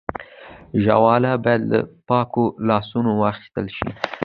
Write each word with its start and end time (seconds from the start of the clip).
ژاوله 0.83 1.31
باید 1.43 1.61
له 1.71 1.79
پاکو 2.07 2.43
لاسونو 2.67 3.11
واخیستل 3.21 3.65
شي. 3.77 3.89